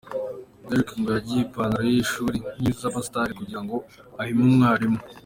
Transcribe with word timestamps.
Derick 0.67 0.89
ngo 0.99 1.09
yagize 1.15 1.39
ipantalo 1.43 1.85
ye 1.87 1.93
y’ishuri 1.97 2.37
nk’izaba 2.59 2.99
star 3.07 3.29
kugirango 3.37 3.77
ahime 4.21 4.41
umwarimu. 4.49 4.99